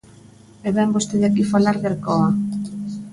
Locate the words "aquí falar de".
1.27-1.87